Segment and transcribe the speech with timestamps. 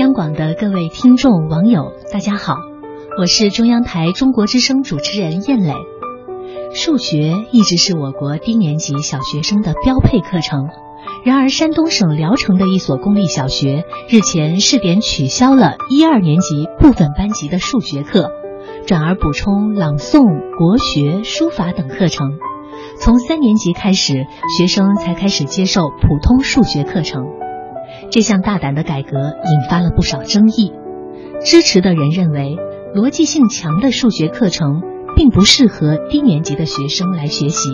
[0.00, 2.56] 央广的各位听众、网友，大家好，
[3.18, 5.74] 我是中央台中国之声主持人燕磊。
[6.72, 10.68] 数学一直是我国低年级小学生的标配课程，
[11.22, 18.30] 然而山东省聊城的一所公立小学日前试点取消了一二年级部分班级的数学课，
[18.86, 20.24] 转而补充朗诵、
[20.56, 22.38] 国学、书法等课程。
[22.96, 24.24] 从三年级开始，
[24.56, 27.26] 学生才开始接受普通数学课程。
[28.10, 30.72] 这项大胆的改革引发了不少争议。
[31.42, 32.56] 支持的人认为，
[32.94, 34.82] 逻辑性强的数学课程
[35.16, 37.68] 并不适合低年级的学生来学习。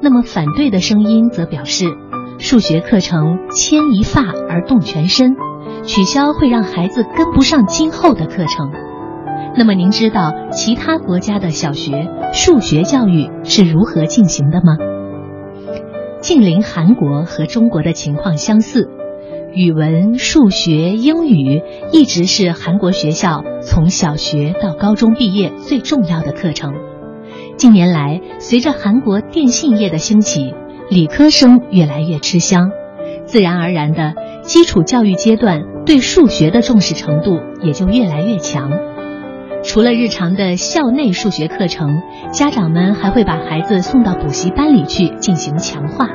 [0.00, 1.86] 那么，反对的声音则表示，
[2.38, 5.34] 数学课程牵一发而动全身，
[5.84, 8.70] 取消会让孩子跟不上今后的课程。
[9.56, 14.76] 那么，您知道其他国家的小学数学教育是如何进行的吗？
[16.20, 18.90] 近邻韩国和中国的情况相似。
[19.56, 26.74] 语文、数学、英语一直是韩国学校从小学到高中毕业最重要的课程。
[27.56, 30.52] 近年来，随着韩国电信业的兴起，
[30.90, 32.70] 理科生越来越吃香，
[33.24, 38.70] 自然而然的，基础教育阶段对数学的重视程度也就越来越强。
[39.64, 46.08] 除了日常的校内数学课程，家长们还会把孩子送到补习班里去进行强化。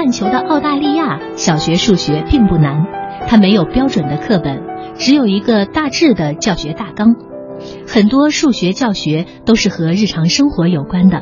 [0.00, 2.86] 半球的澳大利亚小学数学并不难，
[3.28, 4.62] 它没有标准的课本，
[4.94, 7.16] 只有一个大致的教学大纲。
[7.86, 11.20] 很多数学教学都是和日常生活有关的，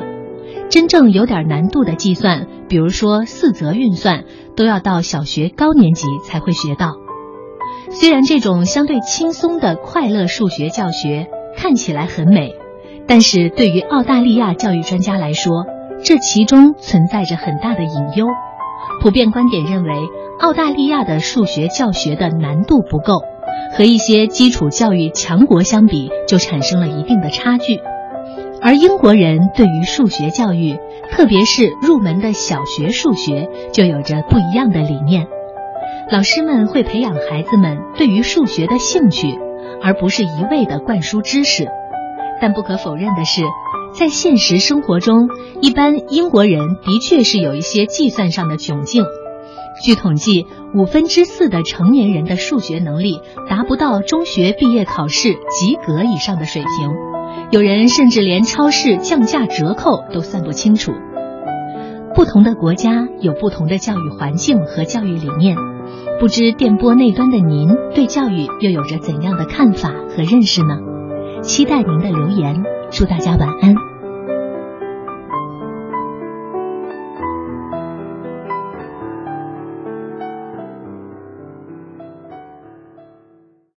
[0.69, 4.23] 真正有点难度的计算，比如说四则运算，
[4.55, 6.93] 都要到小学高年级才会学到。
[7.89, 11.27] 虽然这种相对轻松的快乐数学教学
[11.57, 12.53] 看起来很美，
[13.09, 15.65] 但是对于澳大利亚教育专家来说，
[16.01, 18.25] 这其中存在着很大的隐忧，
[19.01, 19.93] 普遍观点认为，
[20.39, 23.23] 澳大利亚的数学教学的难度不够，
[23.77, 27.79] 和一些基础教育强国相比，就产生了一定的差距。
[28.61, 30.77] 而英国人对于数学教育，
[31.11, 35.27] 特别是入门的小学数学，就有着不一样的理念。
[36.11, 39.39] 老师们会培养孩子们对于数学的兴趣，
[39.81, 41.69] 而不是一味的灌输知识。
[42.41, 43.43] 但不可否认的是。
[43.93, 45.29] 在现实生活中，
[45.61, 49.03] 一般英国人的确是有一些计算上的窘境。
[49.83, 56.91] 据统计，五分之四的成年人的数学能力达不到中学毕业考试及格以上的水平，
[57.51, 60.91] 有人甚至连超市降价折扣都算不清楚。
[62.13, 65.55] 不同的国家有不同的教育环境和教育理念，
[66.19, 70.77] 不知电波那端的您对教育又有着怎样的看法和认识呢？
[71.41, 72.63] 期待您的留言。
[72.91, 73.98] 祝大家晚安。